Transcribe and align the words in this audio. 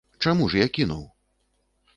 Чаму 0.25 0.47
ж 0.53 0.63
я 0.63 0.67
кінуў? 0.79 1.05